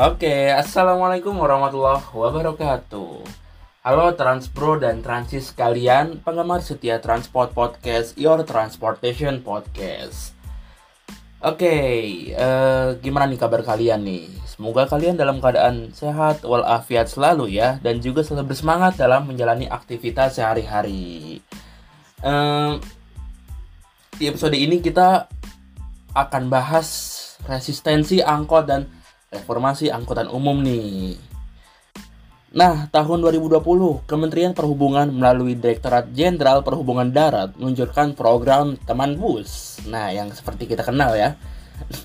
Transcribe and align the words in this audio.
Oke, 0.00 0.48
assalamualaikum 0.48 1.36
warahmatullahi 1.36 2.00
wabarakatuh. 2.16 3.20
Halo 3.84 4.16
Transpro 4.16 4.80
dan 4.80 5.04
Transis 5.04 5.52
sekalian, 5.52 6.24
penggemar 6.24 6.64
setia 6.64 7.04
Transport 7.04 7.52
Podcast, 7.52 8.16
Your 8.16 8.40
Transportation 8.48 9.44
Podcast. 9.44 10.32
Oke, 11.44 11.76
eh, 12.32 12.88
gimana 13.04 13.28
nih 13.28 13.36
kabar 13.36 13.60
kalian 13.60 14.00
nih? 14.08 14.24
Semoga 14.48 14.88
kalian 14.88 15.20
dalam 15.20 15.36
keadaan 15.36 15.92
sehat 15.92 16.48
walafiat 16.48 17.12
selalu 17.12 17.60
ya, 17.60 17.76
dan 17.84 18.00
juga 18.00 18.24
selalu 18.24 18.56
bersemangat 18.56 18.96
dalam 18.96 19.28
menjalani 19.28 19.68
aktivitas 19.68 20.40
sehari-hari. 20.40 21.44
Eh, 22.24 22.72
di 24.16 24.24
episode 24.24 24.56
ini 24.56 24.80
kita 24.80 25.28
akan 26.16 26.48
bahas 26.48 26.88
resistensi 27.44 28.24
angkot 28.24 28.64
dan 28.64 28.88
reformasi 29.30 29.94
angkutan 29.94 30.26
umum 30.26 30.58
nih. 30.60 31.14
Nah, 32.50 32.90
tahun 32.90 33.22
2020, 33.22 33.62
Kementerian 34.10 34.50
Perhubungan 34.50 35.06
melalui 35.06 35.54
Direktorat 35.54 36.10
Jenderal 36.10 36.66
Perhubungan 36.66 37.06
Darat 37.06 37.54
meluncurkan 37.54 38.18
program 38.18 38.74
Teman 38.90 39.14
Bus. 39.14 39.78
Nah, 39.86 40.10
yang 40.10 40.34
seperti 40.34 40.66
kita 40.66 40.82
kenal 40.82 41.14
ya. 41.14 41.38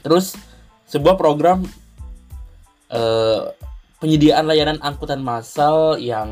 Terus, 0.05 0.37
sebuah 0.85 1.17
program 1.17 1.65
eh, 2.93 3.41
penyediaan 3.97 4.45
layanan 4.45 4.77
angkutan 4.85 5.17
massal 5.17 5.97
yang 5.97 6.29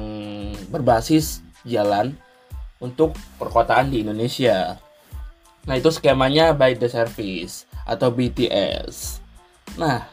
berbasis 0.70 1.42
jalan 1.66 2.14
untuk 2.78 3.18
perkotaan 3.42 3.90
di 3.90 4.06
Indonesia. 4.06 4.78
Nah, 5.66 5.74
itu 5.74 5.90
skemanya 5.90 6.54
by 6.54 6.78
the 6.78 6.86
service 6.86 7.66
atau 7.90 8.14
BTS. 8.14 9.18
Nah, 9.82 10.13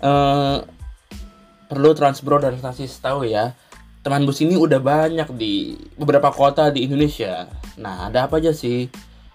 eh, 0.00 0.56
perlu 1.66 1.90
Transbro 1.92 2.38
dan 2.38 2.56
Transis 2.58 2.96
tahu 2.98 3.26
ya, 3.26 3.52
teman 4.06 4.22
bus 4.22 4.38
ini 4.38 4.54
udah 4.54 4.78
banyak 4.78 5.28
di 5.34 5.74
beberapa 5.98 6.30
kota 6.30 6.70
di 6.70 6.86
Indonesia. 6.86 7.50
Nah, 7.78 8.06
ada 8.06 8.30
apa 8.30 8.38
aja 8.38 8.54
sih? 8.54 8.86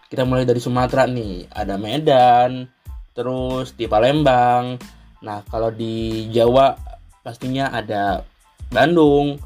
Kita 0.08 0.24
mulai 0.28 0.44
dari 0.44 0.60
Sumatera 0.60 1.08
nih, 1.08 1.48
ada 1.52 1.76
Medan, 1.76 2.68
terus 3.12 3.76
di 3.76 3.88
Palembang. 3.88 4.80
Nah, 5.22 5.44
kalau 5.48 5.70
di 5.72 6.28
Jawa 6.32 6.76
pastinya 7.22 7.70
ada 7.72 8.26
Bandung, 8.72 9.38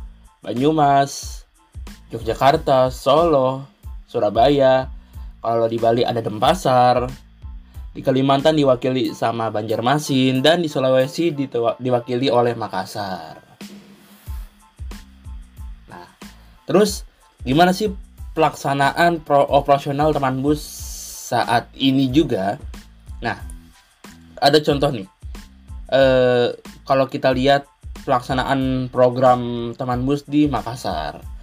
Banyumas, 0.46 1.44
Yogyakarta, 2.14 2.94
Solo, 2.94 3.66
Surabaya. 4.06 4.88
Kalau 5.42 5.70
di 5.70 5.78
Bali 5.78 6.02
ada 6.02 6.22
Denpasar, 6.22 7.06
di 7.96 8.04
Kalimantan 8.04 8.60
diwakili 8.60 9.16
sama 9.16 9.48
Banjarmasin 9.48 10.44
dan 10.44 10.60
di 10.60 10.68
Sulawesi 10.68 11.32
diwakili 11.80 12.28
oleh 12.28 12.52
Makassar. 12.52 13.40
Nah, 15.88 16.08
terus 16.68 17.08
gimana 17.48 17.72
sih 17.72 17.88
pelaksanaan 18.36 19.24
pro 19.24 19.48
operasional 19.48 20.12
teman 20.12 20.44
bus 20.44 20.60
saat 21.32 21.72
ini 21.80 22.12
juga? 22.12 22.60
Nah, 23.24 23.40
ada 24.44 24.60
contoh 24.60 24.92
nih. 24.92 25.08
E, 25.88 26.02
kalau 26.84 27.08
kita 27.08 27.32
lihat 27.32 27.64
pelaksanaan 28.04 28.92
program 28.92 29.72
teman 29.80 30.04
bus 30.04 30.28
di 30.28 30.52
Makassar 30.52 31.35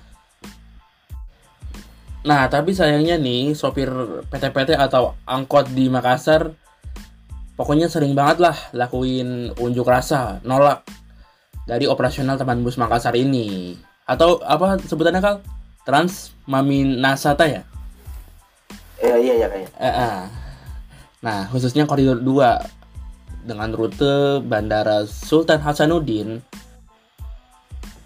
Nah, 2.22 2.46
tapi 2.46 2.70
sayangnya 2.70 3.18
nih, 3.18 3.58
sopir 3.58 3.90
PT-PT 4.30 4.78
atau 4.78 5.18
angkot 5.26 5.74
di 5.74 5.90
Makassar 5.90 6.54
pokoknya 7.58 7.90
sering 7.90 8.14
banget 8.16 8.42
lah 8.42 8.56
lakuin 8.74 9.52
unjuk 9.58 9.86
rasa, 9.86 10.40
nolak 10.46 10.86
dari 11.66 11.86
operasional 11.86 12.38
teman 12.38 12.62
bus 12.62 12.78
Makassar 12.78 13.14
ini. 13.18 13.74
Atau 14.06 14.38
apa 14.42 14.78
sebutannya 14.82 15.22
Kal? 15.22 15.36
Trans 15.82 16.30
Maminasata 16.46 17.46
ya? 17.46 17.62
Eh, 19.02 19.18
iya 19.18 19.34
iya 19.42 19.46
kayaknya. 19.50 19.70
Eh, 19.82 19.86
eh. 19.90 20.18
Nah, 21.22 21.50
khususnya 21.50 21.86
koridor 21.90 22.22
2 22.22 23.50
dengan 23.50 23.74
rute 23.74 24.38
Bandara 24.46 25.02
Sultan 25.10 25.58
Hasanuddin 25.58 26.38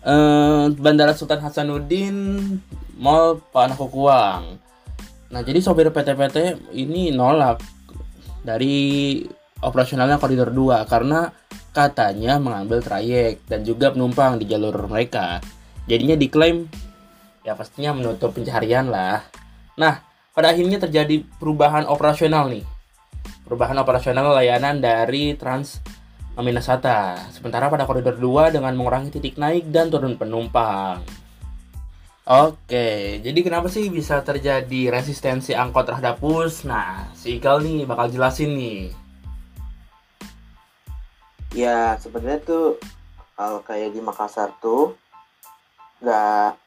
eh, 0.00 0.64
Bandara 0.72 1.12
Sultan 1.12 1.44
Hasanuddin 1.44 2.16
Mall 2.96 3.38
Panakukuang. 3.52 4.56
Nah, 5.26 5.40
jadi 5.44 5.60
sopir 5.60 5.92
PT-PT 5.92 6.72
ini 6.72 7.12
nolak 7.12 7.60
dari 8.40 9.20
operasionalnya 9.60 10.16
koridor 10.16 10.48
2 10.54 10.86
karena 10.88 11.28
katanya 11.76 12.40
mengambil 12.40 12.80
trayek 12.80 13.44
dan 13.44 13.60
juga 13.60 13.92
penumpang 13.92 14.40
di 14.40 14.48
jalur 14.48 14.72
mereka. 14.88 15.44
Jadinya 15.84 16.16
diklaim 16.16 16.64
ya 17.44 17.52
pastinya 17.52 17.92
menutup 17.92 18.32
pencarian 18.32 18.88
lah. 18.88 19.22
Nah, 19.76 20.00
pada 20.32 20.56
akhirnya 20.56 20.80
terjadi 20.80 21.22
perubahan 21.36 21.84
operasional 21.84 22.48
nih. 22.48 22.64
Perubahan 23.46 23.78
operasional 23.78 24.34
layanan 24.34 24.82
dari 24.82 25.36
Trans 25.38 25.78
Minasata. 26.36 27.30
Sementara 27.32 27.68
pada 27.68 27.84
koridor 27.84 28.18
2 28.18 28.56
dengan 28.56 28.72
mengurangi 28.76 29.14
titik 29.14 29.38
naik 29.38 29.68
dan 29.70 29.88
turun 29.88 30.18
penumpang. 30.18 31.25
Oke, 32.26 33.22
jadi 33.22 33.38
kenapa 33.38 33.70
sih 33.70 33.86
bisa 33.86 34.18
terjadi 34.18 34.90
resistensi 34.90 35.54
angkot 35.54 35.86
terhadap 35.86 36.18
bus? 36.18 36.66
Nah, 36.66 37.06
si 37.14 37.38
Iqal 37.38 37.62
nih 37.62 37.86
bakal 37.86 38.10
jelasin 38.10 38.50
nih. 38.58 38.90
Ya, 41.54 41.94
sebenarnya 42.02 42.42
tuh 42.42 42.82
kalau 43.38 43.62
kayak 43.62 43.94
di 43.94 44.02
Makassar 44.02 44.50
tuh 44.58 44.98
nggak 46.02 46.58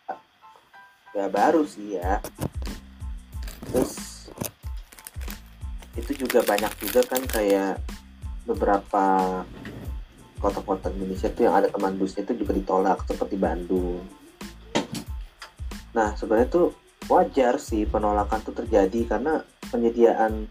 nggak 1.11 1.31
baru 1.35 1.67
sih 1.67 1.99
ya. 1.99 2.23
Terus 3.67 4.31
itu 5.99 6.23
juga 6.23 6.39
banyak 6.47 6.71
juga 6.79 7.03
kan 7.03 7.19
kayak 7.27 7.83
beberapa 8.47 9.03
kota-kota 10.39 10.87
Indonesia 10.87 11.27
tuh 11.27 11.51
yang 11.51 11.59
ada 11.59 11.67
teman 11.67 11.99
busnya 11.99 12.23
itu 12.23 12.47
juga 12.47 12.55
ditolak 12.55 13.03
seperti 13.03 13.35
Bandung 13.35 14.18
Nah, 15.93 16.13
sebenarnya 16.13 16.49
tuh 16.49 16.67
wajar 17.09 17.57
sih 17.57 17.87
penolakan 17.89 18.43
tuh 18.45 18.53
terjadi 18.53 19.17
karena 19.17 19.41
penyediaan 19.71 20.45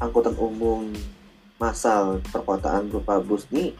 angkutan 0.00 0.36
umum 0.36 0.92
massal 1.60 2.24
perkotaan 2.32 2.88
berupa 2.88 3.20
bus 3.20 3.44
nih 3.52 3.76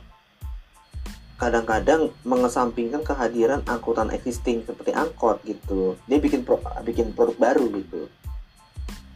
kadang-kadang 1.40 2.12
mengesampingkan 2.20 3.00
kehadiran 3.00 3.64
angkutan 3.64 4.12
existing 4.12 4.60
seperti 4.68 4.92
angkot 4.92 5.40
gitu. 5.48 5.96
Dia 6.04 6.20
bikin 6.20 6.44
pro, 6.44 6.60
bikin 6.84 7.16
produk 7.16 7.36
baru 7.40 7.64
gitu. 7.80 8.12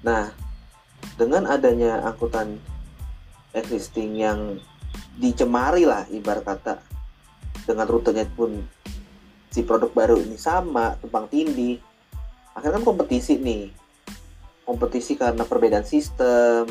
Nah, 0.00 0.32
dengan 1.20 1.44
adanya 1.44 2.00
angkutan 2.00 2.56
existing 3.52 4.16
yang 4.16 4.56
dicemari 5.20 5.84
lah 5.84 6.08
ibarat 6.08 6.48
kata 6.48 6.80
dengan 7.68 7.86
rutenya 7.92 8.24
pun 8.32 8.64
si 9.54 9.62
produk 9.62 9.94
baru 9.94 10.18
ini 10.18 10.34
sama 10.34 10.98
tumpang 10.98 11.30
tindih. 11.30 11.78
Akhirnya 12.58 12.82
kan 12.82 12.90
kompetisi 12.90 13.38
nih. 13.38 13.70
Kompetisi 14.66 15.14
karena 15.14 15.46
perbedaan 15.46 15.86
sistem 15.86 16.66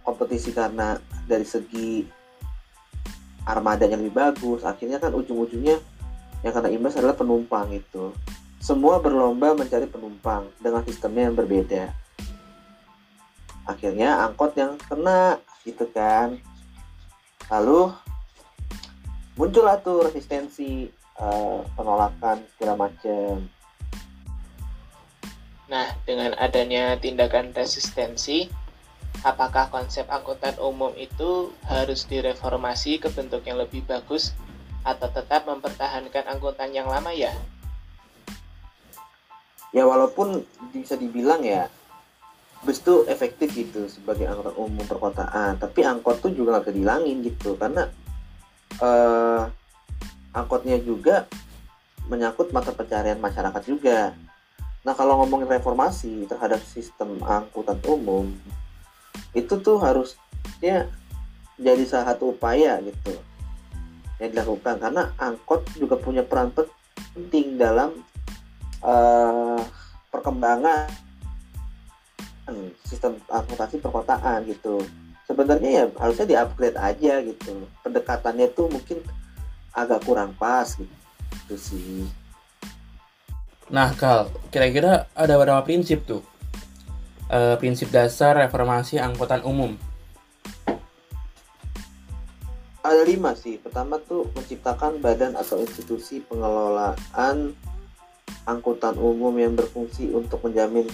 kompetisi 0.00 0.56
karena 0.56 0.96
dari 1.28 1.44
segi 1.44 2.08
armada 3.44 3.84
yang 3.84 4.00
lebih 4.00 4.16
bagus. 4.16 4.64
Akhirnya 4.64 4.96
kan 4.96 5.12
ujung-ujungnya 5.12 5.76
yang 6.40 6.52
kena 6.56 6.72
imbas 6.72 6.96
adalah 6.96 7.12
penumpang 7.12 7.68
itu. 7.76 8.16
Semua 8.64 8.96
berlomba 8.96 9.52
mencari 9.52 9.84
penumpang 9.84 10.48
dengan 10.56 10.80
sistemnya 10.88 11.28
yang 11.28 11.36
berbeda. 11.36 11.92
Akhirnya 13.68 14.24
angkot 14.24 14.56
yang 14.56 14.80
kena 14.88 15.36
gitu 15.68 15.84
kan. 15.92 16.40
Lalu 17.52 17.92
muncullah 19.36 19.76
tuh 19.84 20.08
resistensi 20.08 20.99
uh, 21.20 21.60
penolakan 21.76 22.42
segala 22.56 22.88
macam. 22.88 23.46
Nah, 25.70 25.86
dengan 26.02 26.34
adanya 26.34 26.98
tindakan 26.98 27.54
resistensi, 27.54 28.50
apakah 29.22 29.70
konsep 29.70 30.08
angkutan 30.10 30.58
umum 30.58 30.90
itu 30.98 31.54
harus 31.70 32.10
direformasi 32.10 32.98
ke 32.98 33.06
bentuk 33.14 33.46
yang 33.46 33.60
lebih 33.60 33.86
bagus 33.86 34.34
atau 34.82 35.06
tetap 35.12 35.46
mempertahankan 35.46 36.26
angkutan 36.26 36.74
yang 36.74 36.90
lama 36.90 37.14
ya? 37.14 37.30
Ya 39.70 39.86
walaupun 39.86 40.42
bisa 40.74 40.98
dibilang 40.98 41.46
ya 41.46 41.70
bus 42.60 42.82
itu 42.82 43.08
efektif 43.08 43.54
gitu 43.56 43.88
sebagai 43.88 44.28
angkutan 44.28 44.56
umum 44.58 44.84
perkotaan, 44.84 45.56
tapi 45.56 45.80
angkot 45.86 46.20
tuh 46.20 46.34
juga 46.34 46.58
nggak 46.58 46.68
bisa 46.68 46.76
dihilangin 46.76 47.16
gitu 47.24 47.56
karena 47.56 47.88
uh, 48.82 49.48
angkotnya 50.30 50.78
juga 50.78 51.26
menyangkut 52.06 52.50
mata 52.50 52.74
pencarian 52.74 53.18
masyarakat 53.18 53.62
juga. 53.66 54.14
Nah 54.82 54.94
kalau 54.96 55.20
ngomongin 55.22 55.46
reformasi 55.46 56.26
terhadap 56.26 56.58
sistem 56.64 57.20
angkutan 57.22 57.78
umum 57.86 58.32
itu 59.30 59.54
tuh 59.60 59.78
harusnya 59.78 60.90
jadi 61.60 61.84
salah 61.86 62.14
satu 62.14 62.34
upaya 62.34 62.80
gitu 62.82 63.14
yang 64.18 64.30
dilakukan. 64.32 64.80
Karena 64.80 65.12
angkot 65.20 65.68
juga 65.76 66.00
punya 66.00 66.24
peran 66.26 66.50
penting 66.54 67.60
dalam 67.60 68.00
uh, 68.82 69.60
perkembangan 70.10 70.90
sistem 72.82 73.14
transportasi 73.30 73.78
perkotaan 73.78 74.42
gitu. 74.50 74.82
Sebenarnya 75.30 75.70
ya 75.70 75.84
harusnya 76.02 76.26
di 76.26 76.34
upgrade 76.34 76.74
aja 76.74 77.22
gitu. 77.22 77.70
Pendekatannya 77.86 78.50
tuh 78.50 78.66
mungkin 78.66 78.98
agak 79.74 80.02
kurang 80.02 80.34
pas 80.34 80.66
gitu, 80.74 80.94
gitu 81.46 81.56
sih. 81.56 82.06
Nah 83.70 83.94
kal 83.94 84.30
kira-kira 84.50 85.06
ada 85.14 85.34
berapa 85.38 85.62
prinsip 85.62 86.02
tuh. 86.02 86.22
Uh, 87.30 87.54
prinsip 87.62 87.94
dasar 87.94 88.34
reformasi 88.34 88.98
angkutan 88.98 89.46
umum. 89.46 89.78
Ada 92.82 93.06
lima 93.06 93.38
sih. 93.38 93.62
Pertama 93.62 94.02
tuh 94.02 94.26
menciptakan 94.34 94.98
badan 94.98 95.38
atau 95.38 95.62
institusi 95.62 96.18
pengelolaan 96.26 97.54
angkutan 98.50 98.98
umum 98.98 99.30
yang 99.38 99.54
berfungsi 99.54 100.10
untuk 100.10 100.42
menjamin 100.42 100.90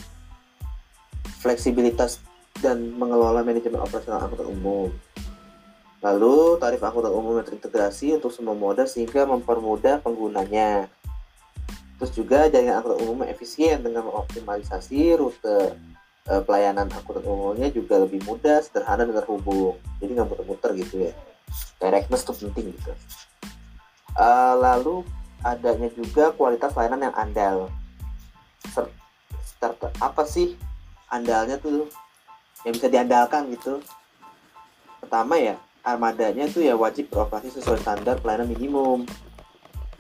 fleksibilitas 1.41 2.21
dan 2.61 2.93
mengelola 3.01 3.41
manajemen 3.41 3.81
operasional 3.81 4.21
angkutan 4.21 4.53
umum. 4.53 4.93
Lalu, 6.07 6.55
tarif 6.63 6.79
angkutan 6.87 7.11
umum 7.11 7.43
yang 7.43 7.47
terintegrasi 7.51 8.15
untuk 8.15 8.31
semua 8.31 8.55
moda 8.55 8.87
sehingga 8.87 9.27
mempermudah 9.27 9.99
penggunanya. 10.07 10.87
Terus 11.99 12.13
juga 12.15 12.47
jaringan 12.47 12.79
angkutan 12.79 13.03
umum 13.03 13.27
efisien 13.27 13.83
dengan 13.83 14.07
mengoptimalisasi 14.07 15.19
rute 15.19 15.75
e, 16.31 16.33
pelayanan 16.47 16.87
angkutan 16.95 17.27
umumnya 17.27 17.75
juga 17.75 17.99
lebih 17.99 18.23
mudah, 18.23 18.63
sederhana 18.63 19.03
dan 19.03 19.19
terhubung. 19.19 19.83
Jadi 19.99 20.11
nggak 20.15 20.29
muter-muter 20.31 20.71
gitu 20.79 21.11
ya. 21.11 21.13
Directness 21.83 22.23
itu 22.23 22.33
penting 22.47 22.67
gitu. 22.71 22.93
E, 24.15 24.29
lalu 24.63 25.03
adanya 25.43 25.91
juga 25.91 26.31
kualitas 26.31 26.71
layanan 26.79 27.11
yang 27.11 27.17
andal. 27.19 27.59
Ser 28.71 28.87
apa 29.99 30.23
sih 30.23 30.55
andalnya 31.11 31.59
tuh 31.59 31.91
yang 32.63 32.79
bisa 32.79 32.87
diandalkan 32.87 33.51
gitu 33.51 33.81
pertama 35.01 35.41
ya 35.41 35.57
armadanya 35.87 36.51
tuh 36.51 36.67
ya 36.67 36.75
wajib 36.75 37.07
beroperasi 37.15 37.55
sesuai 37.55 37.79
standar 37.79 38.19
pelayanan 38.19 38.51
minimum. 38.51 39.07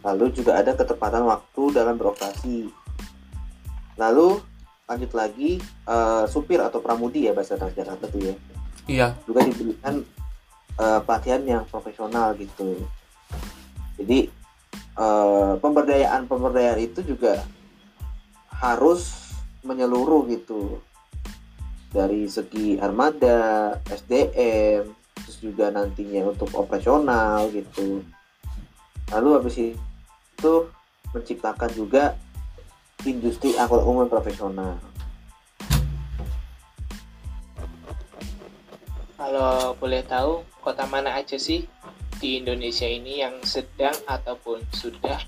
Lalu 0.03 0.35
juga 0.35 0.59
ada 0.59 0.75
ketepatan 0.75 1.23
waktu 1.23 1.63
dalam 1.71 1.95
beroperasi. 1.95 2.67
Lalu 3.95 4.43
lanjut 4.87 5.13
lagi 5.15 5.63
uh, 5.87 6.27
supir 6.27 6.59
atau 6.59 6.83
pramudi 6.83 7.31
ya 7.31 7.33
bahasa 7.33 7.55
Transjakarta 7.55 8.11
tuh 8.11 8.23
ya. 8.23 8.35
Iya. 8.91 9.09
Juga 9.27 9.47
diberikan 9.47 10.03
uh, 10.79 11.01
pelatihan 11.07 11.43
yang 11.47 11.63
profesional 11.71 12.35
gitu. 12.35 12.83
Jadi 13.97 14.27
uh, 14.99 15.55
pemberdayaan 15.63 16.27
pemberdayaan 16.27 16.83
itu 16.83 17.03
juga 17.07 17.47
harus 18.59 19.35
menyeluruh 19.63 20.27
gitu. 20.35 20.83
Dari 21.91 22.29
segi 22.29 22.77
armada, 22.77 23.79
SDM, 23.89 25.06
terus 25.37 25.53
juga 25.53 25.69
nantinya 25.69 26.33
untuk 26.33 26.49
operasional 26.57 27.53
gitu. 27.53 28.01
Lalu 29.13 29.29
habis 29.37 29.57
itu 29.61 30.55
menciptakan 31.13 31.71
juga 31.77 32.17
industri 33.05 33.53
angkutan 33.61 33.85
umum 33.85 34.09
profesional. 34.09 34.81
Kalau 39.21 39.77
boleh 39.77 40.01
tahu, 40.09 40.41
kota 40.65 40.89
mana 40.89 41.13
aja 41.13 41.37
sih 41.37 41.69
di 42.17 42.41
Indonesia 42.41 42.89
ini 42.89 43.21
yang 43.21 43.37
sedang 43.45 43.97
ataupun 44.09 44.65
sudah 44.73 45.21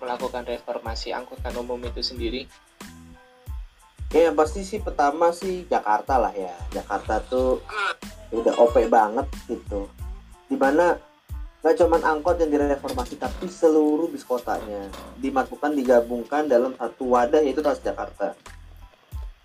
melakukan 0.00 0.48
reformasi 0.48 1.12
angkutan 1.12 1.52
umum 1.60 1.76
itu 1.84 2.00
sendiri? 2.00 2.48
ya 4.12 4.28
yang 4.28 4.36
pasti 4.36 4.60
sih 4.60 4.76
pertama 4.76 5.32
sih 5.32 5.64
Jakarta 5.72 6.20
lah 6.20 6.36
ya 6.36 6.52
Jakarta 6.68 7.24
tuh 7.24 7.64
udah 8.32 8.54
OP 8.58 8.76
banget 8.88 9.28
gitu. 9.46 9.86
Di 10.48 10.56
mana 10.56 10.96
nggak 11.62 11.78
cuman 11.78 12.02
angkot 12.02 12.42
yang 12.42 12.50
direformasi 12.50 13.14
tapi 13.22 13.46
seluruh 13.46 14.10
bis 14.10 14.26
kotanya 14.26 14.90
dimasukkan 15.22 15.78
digabungkan 15.78 16.50
dalam 16.50 16.74
satu 16.74 17.14
wadah 17.14 17.38
yaitu 17.38 17.62
Transjakarta. 17.62 18.34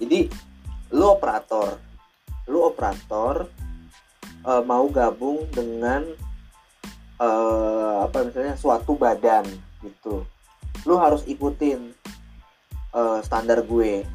Jadi 0.01 0.25
lu 0.89 1.05
operator 1.13 1.77
lu 2.47 2.63
operator 2.63 3.45
uh, 4.47 4.63
mau 4.63 4.87
gabung 4.87 5.45
dengan 5.51 6.07
uh, 7.19 8.07
apa 8.07 8.23
misalnya 8.23 8.55
suatu 8.55 8.95
badan 8.95 9.43
gitu. 9.83 10.23
Lu 10.87 10.95
harus 10.95 11.27
ikutin 11.27 11.91
uh, 12.95 13.19
standar 13.19 13.61
gue. 13.67 14.07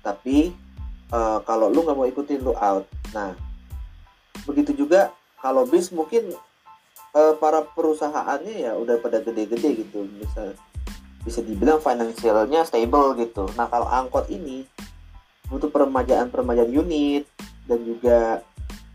Tapi 0.00 0.54
uh, 1.14 1.38
kalau 1.46 1.70
lu 1.70 1.86
nggak 1.86 1.94
mau 1.94 2.10
ikutin 2.10 2.42
lu 2.42 2.52
out 2.58 2.90
nah 3.14 3.38
begitu 4.42 4.74
juga 4.74 5.14
kalau 5.38 5.62
bis 5.62 5.94
mungkin 5.94 6.34
uh, 7.14 7.38
para 7.38 7.62
perusahaannya 7.62 8.66
ya 8.66 8.74
udah 8.74 8.98
pada 8.98 9.22
gede-gede 9.22 9.86
gitu 9.86 10.10
bisa 10.18 10.58
bisa 11.22 11.40
dibilang 11.40 11.78
finansialnya 11.78 12.66
stable 12.66 13.14
gitu 13.22 13.46
nah 13.54 13.70
kalau 13.70 13.86
angkot 13.86 14.26
ini 14.28 14.66
butuh 15.46 15.70
peremajaan 15.70 16.34
peremajaan 16.34 16.74
unit 16.74 17.24
dan 17.64 17.80
juga 17.86 18.42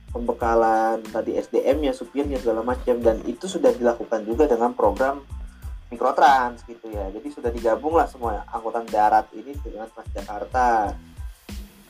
pembekalan 0.10 1.06
tadi 1.10 1.38
SDM-nya, 1.38 1.94
supirnya 1.94 2.42
segala 2.42 2.66
macam 2.66 2.98
dan 3.02 3.22
itu 3.30 3.46
sudah 3.46 3.70
dilakukan 3.74 4.26
juga 4.26 4.50
dengan 4.50 4.74
program 4.74 5.22
Mikrotrans 5.90 6.66
gitu 6.70 6.90
ya. 6.94 7.10
Jadi 7.10 7.28
sudah 7.34 7.50
digabung 7.50 7.98
lah 7.98 8.06
semua 8.06 8.46
angkutan 8.50 8.86
darat 8.90 9.26
ini 9.34 9.58
dengan 9.58 9.90
Transjakarta. 9.90 10.94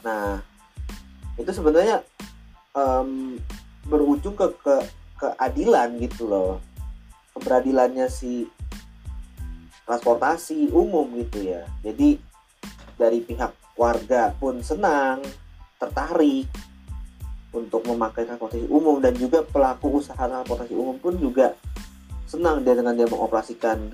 Nah, 0.05 0.39
itu 1.35 1.51
sebenarnya 1.51 2.03
um, 2.75 3.39
berujung 3.87 4.35
ke, 4.35 4.47
ke 4.59 4.75
keadilan 5.19 5.99
gitu 5.99 6.27
loh. 6.27 6.51
Keberadilannya 7.35 8.07
si 8.11 8.47
transportasi 9.87 10.69
umum 10.69 11.09
gitu 11.17 11.49
ya. 11.49 11.65
Jadi 11.81 12.19
dari 12.99 13.23
pihak 13.23 13.79
warga 13.79 14.35
pun 14.35 14.59
senang, 14.61 15.23
tertarik 15.79 16.45
untuk 17.49 17.81
memakai 17.89 18.29
transportasi 18.29 18.69
umum 18.69 19.01
dan 19.01 19.17
juga 19.17 19.41
pelaku 19.41 20.03
usaha 20.03 20.19
transportasi 20.19 20.75
umum 20.77 21.01
pun 21.01 21.17
juga 21.17 21.57
senang 22.29 22.61
dia 22.61 22.77
dengan 22.77 22.93
dia 22.93 23.09
mengoperasikan 23.09 23.89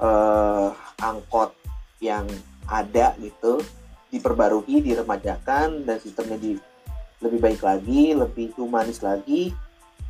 uh, 0.00 0.72
angkot 0.96 1.52
yang 2.00 2.24
ada 2.64 3.12
gitu 3.20 3.60
diperbarui 4.10 4.82
diremajakan 4.82 5.86
dan 5.86 5.96
sistemnya 6.02 6.36
di 6.36 6.58
lebih 7.20 7.40
baik 7.40 7.60
lagi 7.62 8.12
lebih 8.12 8.52
humanis 8.58 9.00
lagi 9.00 9.54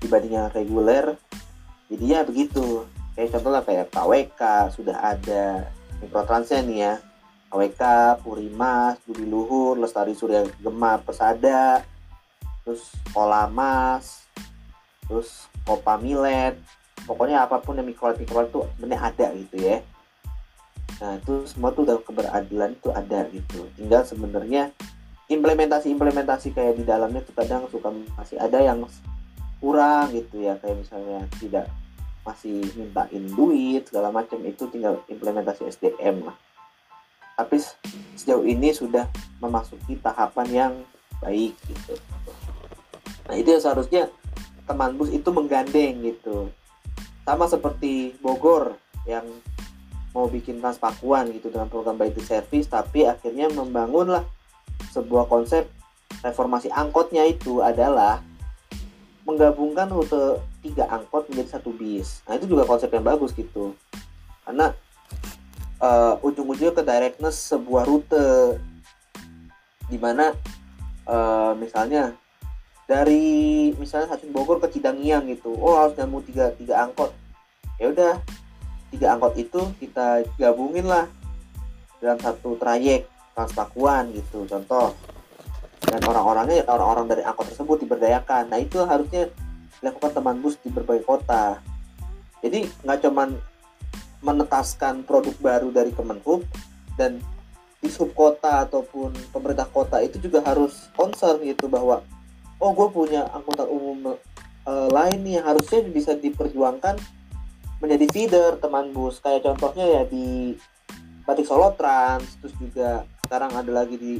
dibanding 0.00 0.40
yang 0.40 0.48
reguler 0.52 1.16
jadi 1.90 2.04
ya 2.06 2.20
begitu. 2.22 2.86
Kayak 3.18 3.34
contohnya 3.34 3.62
kayak 3.66 3.86
KWK 3.90 4.42
sudah 4.78 4.96
ada 5.02 5.66
mikrotransnya 5.98 6.62
nih 6.62 6.78
ya. 6.78 6.94
KWK, 7.50 7.82
Purimas, 8.22 8.94
Budi 9.02 9.26
Luhur, 9.26 9.74
Lestari 9.74 10.14
Surya 10.14 10.46
Gemar, 10.62 11.02
Pesada, 11.02 11.82
terus 12.62 12.94
Kolamas, 13.10 14.22
terus 15.10 15.50
Kopa 15.66 15.98
Milet, 15.98 16.54
pokoknya 17.10 17.42
apa 17.42 17.58
pun 17.58 17.74
yang 17.74 17.90
mikrolet 17.90 18.22
mikrolet 18.22 18.54
itu 18.54 18.62
sebenarnya 18.78 19.00
ada 19.02 19.26
gitu 19.34 19.56
ya 19.58 19.82
nah 21.00 21.16
itu 21.16 21.48
semua 21.48 21.72
tuh 21.72 21.88
dalam 21.88 22.04
keberadilan 22.04 22.76
itu 22.76 22.88
ada 22.92 23.24
gitu. 23.32 23.64
Tinggal 23.74 24.04
sebenarnya 24.04 24.68
implementasi 25.32 25.88
implementasi 25.96 26.52
kayak 26.52 26.76
di 26.76 26.84
dalamnya 26.84 27.24
tuh 27.24 27.32
kadang 27.32 27.64
suka 27.72 27.88
masih 28.20 28.36
ada 28.36 28.60
yang 28.60 28.84
kurang 29.64 30.12
gitu 30.12 30.44
ya. 30.44 30.60
Kayak 30.60 30.84
misalnya 30.84 31.24
tidak 31.40 31.66
masih 32.20 32.60
mintain 32.76 33.24
duit 33.32 33.88
segala 33.88 34.12
macam 34.12 34.44
itu 34.44 34.68
tinggal 34.68 35.00
implementasi 35.08 35.72
SDM 35.72 36.28
lah. 36.28 36.36
Tapi 37.40 37.56
sejauh 38.20 38.44
ini 38.44 38.68
sudah 38.76 39.08
memasuki 39.40 39.96
tahapan 39.96 40.48
yang 40.52 40.72
baik 41.24 41.56
gitu. 41.64 41.96
Nah 43.24 43.34
itu 43.40 43.48
yang 43.56 43.62
seharusnya 43.64 44.02
teman 44.68 45.00
bus 45.00 45.08
itu 45.08 45.28
menggandeng 45.32 46.04
gitu. 46.04 46.52
Sama 47.24 47.48
seperti 47.48 48.12
Bogor 48.20 48.76
yang 49.08 49.24
mau 50.10 50.26
bikin 50.26 50.58
Transpakuan 50.58 51.30
gitu 51.30 51.50
dengan 51.50 51.70
program 51.70 51.94
by 51.94 52.10
the 52.10 52.22
service 52.22 52.66
tapi 52.66 53.06
akhirnya 53.06 53.46
membangunlah 53.50 54.26
sebuah 54.90 55.30
konsep 55.30 55.70
reformasi 56.20 56.68
angkotnya 56.74 57.22
itu 57.26 57.62
adalah 57.62 58.18
menggabungkan 59.24 59.86
rute 59.92 60.42
tiga 60.60 60.90
angkot 60.90 61.30
menjadi 61.30 61.60
satu 61.60 61.70
bis. 61.70 62.20
Nah 62.26 62.34
itu 62.36 62.50
juga 62.50 62.66
konsep 62.66 62.90
yang 62.90 63.06
bagus 63.06 63.30
gitu. 63.32 63.72
Karena 64.42 64.74
uh, 65.78 66.18
ujung-ujungnya 66.26 66.74
ke 66.74 66.82
directness 66.82 67.54
sebuah 67.54 67.86
rute 67.86 68.58
di 69.86 69.98
mana 69.98 70.34
uh, 71.06 71.54
misalnya 71.54 72.14
dari 72.90 73.70
misalnya 73.78 74.10
stasiun 74.14 74.34
Bogor 74.34 74.58
ke 74.58 74.66
Cidangiang 74.74 75.30
gitu 75.30 75.54
oh 75.54 75.78
harus 75.78 75.94
nyambung 75.94 76.26
tiga 76.26 76.50
tiga 76.58 76.82
angkot. 76.82 77.14
Ya 77.78 77.94
udah 77.94 78.12
tiga 78.90 79.14
angkot 79.16 79.38
itu 79.38 79.60
kita 79.78 80.26
gabungin 80.36 80.86
lah 80.86 81.06
dalam 82.02 82.18
satu 82.18 82.58
trayek 82.58 83.06
Transpakuan 83.30 84.10
gitu 84.12 84.44
contoh. 84.44 84.92
Dan 85.80 86.02
orang-orangnya 86.04 86.66
orang-orang 86.68 87.06
dari 87.08 87.22
angkot 87.24 87.48
tersebut 87.54 87.86
diberdayakan. 87.86 88.52
Nah 88.52 88.58
itu 88.60 88.82
harusnya 88.84 89.30
dilakukan 89.80 90.12
teman 90.12 90.36
bus 90.44 90.60
di 90.60 90.68
berbagai 90.68 91.06
kota. 91.06 91.62
Jadi 92.44 92.68
nggak 92.84 92.98
cuman 93.06 93.38
menetaskan 94.20 95.08
produk 95.08 95.32
baru 95.40 95.68
dari 95.72 95.94
Kemenhub 95.96 96.44
dan 97.00 97.16
di 97.80 97.88
subkota 97.88 98.68
ataupun 98.68 99.16
pemerintah 99.32 99.64
kota 99.64 100.04
itu 100.04 100.20
juga 100.20 100.44
harus 100.44 100.92
concern 100.92 101.40
gitu 101.40 101.64
bahwa 101.72 102.04
oh 102.60 102.70
gue 102.76 102.88
punya 102.92 103.24
angkutan 103.32 103.64
umum 103.72 104.20
uh, 104.68 104.88
lain 104.92 105.24
nih 105.24 105.40
harusnya 105.40 105.80
bisa 105.88 106.12
diperjuangkan 106.12 107.00
menjadi 107.80 108.06
feeder 108.12 108.60
teman 108.60 108.92
bus. 108.92 109.18
Kayak 109.18 109.50
contohnya 109.50 109.84
ya 109.88 110.02
di 110.06 110.54
Batik 111.24 111.48
Solo 111.48 111.72
Trans 111.74 112.38
terus 112.38 112.54
juga 112.60 113.08
sekarang 113.26 113.50
ada 113.56 113.72
lagi 113.72 113.96
di 113.96 114.14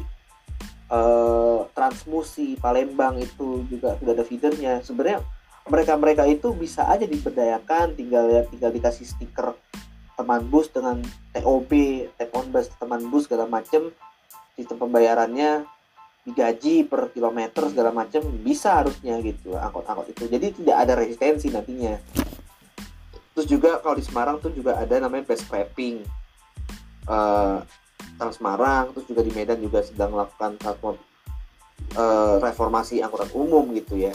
uh, 0.91 1.69
Transmusi 1.77 2.57
Palembang 2.57 3.21
itu 3.21 3.65
juga 3.69 3.95
sudah 4.01 4.13
ada 4.17 4.25
feedernya. 4.25 4.73
Sebenarnya 4.81 5.21
mereka-mereka 5.69 6.25
itu 6.27 6.57
bisa 6.57 6.89
aja 6.89 7.05
diberdayakan 7.05 7.95
tinggal 7.95 8.27
ya 8.27 8.43
tinggal 8.49 8.73
dikasih 8.73 9.07
stiker 9.07 9.55
teman 10.17 10.45
bus 10.53 10.69
dengan 10.69 11.01
TOB, 11.33 11.71
tap 12.17 12.33
on 12.37 12.53
bus 12.53 12.69
teman 12.77 13.03
bus 13.09 13.29
segala 13.29 13.49
macem. 13.49 13.93
Sistem 14.57 14.77
pembayarannya 14.77 15.65
digaji 16.21 16.85
per 16.85 17.09
kilometer 17.17 17.73
segala 17.73 17.97
macam 17.97 18.21
bisa 18.45 18.77
harusnya 18.77 19.17
gitu 19.25 19.57
angkot-angkot 19.57 20.13
itu. 20.13 20.29
Jadi 20.29 20.47
tidak 20.53 20.77
ada 20.85 20.93
resistensi 21.01 21.49
nantinya 21.49 21.97
terus 23.41 23.57
juga 23.57 23.81
kalau 23.81 23.97
di 23.97 24.05
Semarang 24.05 24.37
tuh 24.37 24.53
juga 24.53 24.77
ada 24.77 25.01
namanya 25.01 25.25
best 25.25 25.49
scrapping 25.49 26.05
uh, 27.09 27.65
Trans 28.21 28.37
Semarang 28.37 28.93
terus 28.93 29.09
juga 29.09 29.25
di 29.25 29.33
Medan 29.33 29.57
juga 29.65 29.81
sedang 29.81 30.13
melakukan 30.13 30.61
transport 30.61 31.01
uh, 31.97 32.37
reformasi 32.37 33.01
angkutan 33.01 33.33
umum 33.33 33.65
gitu 33.73 33.97
ya. 33.97 34.13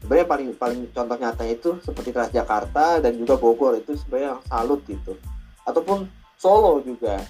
Sebenarnya 0.00 0.24
paling 0.24 0.48
paling 0.56 0.80
contoh 0.88 1.16
nyatanya 1.20 1.52
itu 1.52 1.70
seperti 1.84 2.16
Transjakarta 2.16 3.04
dan 3.04 3.12
juga 3.20 3.36
Bogor 3.36 3.76
itu 3.76 3.92
sebenarnya 3.92 4.40
salut 4.48 4.80
gitu. 4.88 5.20
Ataupun 5.68 6.08
Solo 6.40 6.80
juga 6.80 7.20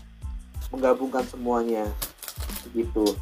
menggabungkan 0.71 1.27
semuanya 1.27 1.91
gitu. 2.71 3.19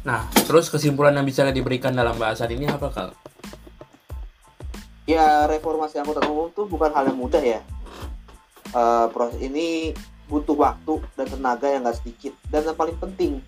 Nah, 0.00 0.24
terus 0.48 0.72
kesimpulan 0.72 1.12
yang 1.12 1.28
bisa 1.28 1.44
diberikan 1.52 1.92
dalam 1.92 2.16
bahasan 2.16 2.56
ini 2.56 2.72
apa, 2.72 2.88
Kal? 2.88 3.12
Ya, 5.16 5.48
reformasi 5.48 5.96
angkutan 5.96 6.28
umum 6.28 6.52
itu 6.52 6.68
bukan 6.68 6.92
hal 6.92 7.08
yang 7.08 7.16
mudah 7.16 7.40
ya. 7.40 7.64
Uh, 8.76 9.08
proses 9.08 9.40
ini 9.40 9.96
butuh 10.28 10.52
waktu 10.52 11.00
dan 11.16 11.24
tenaga 11.32 11.72
yang 11.72 11.88
gak 11.88 12.04
sedikit. 12.04 12.36
Dan 12.52 12.68
yang 12.68 12.76
paling 12.76 13.00
penting, 13.00 13.40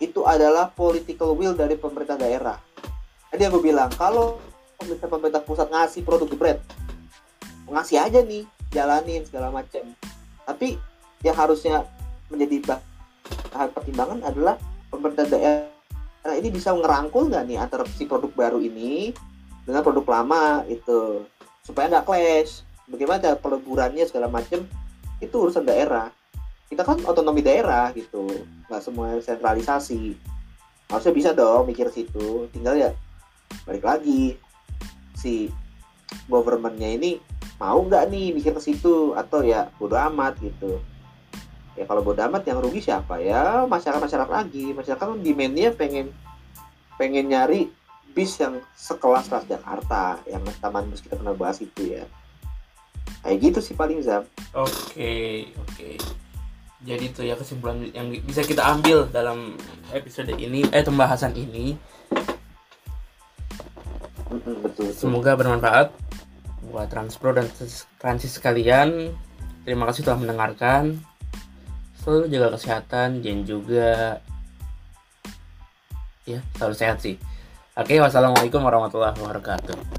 itu 0.00 0.24
adalah 0.24 0.72
political 0.72 1.36
will 1.36 1.52
dari 1.52 1.76
pemerintah 1.76 2.16
daerah. 2.16 2.56
Tadi 3.28 3.44
aku 3.44 3.60
bilang, 3.60 3.92
kalau 4.00 4.40
pemerintah 4.80 5.12
pemerintah 5.12 5.42
pusat 5.44 5.68
ngasih 5.68 6.00
produk 6.08 6.32
bread, 6.32 6.58
ngasih 7.68 8.00
aja 8.00 8.24
nih, 8.24 8.48
jalanin 8.72 9.28
segala 9.28 9.52
macam. 9.52 9.84
Tapi 10.48 10.80
yang 11.20 11.36
harusnya 11.36 11.84
menjadi 12.32 12.64
bahan 12.64 13.68
pertimbangan 13.76 14.24
adalah 14.24 14.56
pemerintah 14.88 15.28
daerah 15.28 16.32
ini 16.32 16.48
bisa 16.48 16.72
ngerangkul 16.72 17.28
nggak 17.28 17.44
nih 17.44 17.60
antara 17.60 17.84
si 17.92 18.08
produk 18.08 18.32
baru 18.32 18.64
ini 18.64 19.12
dengan 19.68 19.84
produk 19.84 20.06
lama 20.08 20.64
itu 20.64 21.28
supaya 21.60 21.92
nggak 21.92 22.08
clash. 22.08 22.64
Bagaimana 22.88 23.20
cara 23.20 23.36
peleburannya 23.36 24.08
segala 24.08 24.32
macam 24.32 24.64
itu 25.20 25.34
urusan 25.36 25.68
daerah. 25.68 26.08
Kita 26.72 26.88
kan 26.88 26.96
otonomi 27.04 27.44
daerah 27.44 27.92
gitu 27.92 28.24
nggak 28.72 28.80
semua 28.80 29.20
sentralisasi. 29.20 30.16
Harusnya 30.88 31.12
bisa 31.12 31.30
dong 31.36 31.68
mikir 31.68 31.92
situ. 31.92 32.48
Tinggal 32.48 32.80
ya 32.80 32.90
balik 33.68 33.84
lagi 33.84 34.40
si 35.12 35.52
governmentnya 36.32 36.88
ini 36.88 37.20
mau 37.60 37.84
nggak 37.84 38.08
nih 38.08 38.32
mikir 38.32 38.56
ke 38.56 38.62
situ? 38.64 39.12
Atau 39.12 39.44
ya 39.44 39.68
bodo 39.76 40.00
amat 40.00 40.40
gitu. 40.40 40.80
Ya 41.76 41.84
kalau 41.84 42.00
bodo 42.00 42.24
amat 42.24 42.48
yang 42.48 42.64
rugi 42.64 42.80
siapa? 42.80 43.20
Ya 43.20 43.68
masyarakat 43.68 44.00
masyarakat 44.00 44.32
lagi. 44.32 44.72
Masyarakat 44.72 45.04
kan 45.04 45.20
demandnya 45.20 45.76
pengen 45.76 46.08
pengen 46.96 47.28
nyari 47.28 47.68
bis 48.12 48.40
yang 48.40 48.58
sekelas 48.74 49.28
Transjakarta 49.28 50.22
yang 50.26 50.42
taman 50.58 50.88
bus 50.88 51.04
kita 51.04 51.18
pernah 51.18 51.36
bahas 51.36 51.60
itu 51.60 51.98
ya. 51.98 52.04
Kayak 53.24 53.38
gitu 53.40 53.58
sih 53.60 53.74
paling 53.74 54.00
zam 54.04 54.24
oke 54.54 54.68
okay, 54.94 55.50
oke. 55.58 55.74
Okay. 55.74 55.96
jadi 56.86 57.04
itu 57.10 57.20
ya 57.26 57.34
kesimpulan 57.34 57.90
yang 57.90 58.08
bisa 58.22 58.46
kita 58.46 58.62
ambil 58.62 59.10
dalam 59.10 59.58
episode 59.90 60.30
ini 60.38 60.64
eh 60.70 60.84
pembahasan 60.84 61.34
ini. 61.34 61.74
Betul, 64.28 64.60
betul. 64.60 64.92
semoga 64.92 65.32
bermanfaat 65.34 65.88
buat 66.68 66.86
Transpro 66.92 67.32
dan 67.32 67.48
transis 67.96 68.36
sekalian. 68.36 69.16
Terima 69.64 69.88
kasih 69.88 70.04
telah 70.04 70.20
mendengarkan. 70.20 71.00
Selalu 72.00 72.28
jaga 72.28 72.48
kesehatan 72.56 73.24
dan 73.24 73.44
juga. 73.48 74.20
Ya 76.28 76.44
selalu 76.60 76.76
sehat 76.76 77.00
sih 77.00 77.16
oke 77.78 77.94
wassalamualaikum 78.02 78.58
warahmatullahi 78.58 79.14
wabarakatuh 79.22 79.97